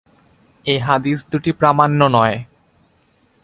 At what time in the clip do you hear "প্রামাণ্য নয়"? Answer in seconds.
1.51-2.37